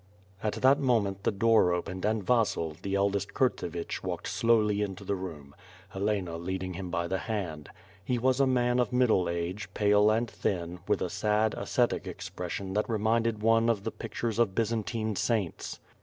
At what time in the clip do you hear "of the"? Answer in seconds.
13.69-13.91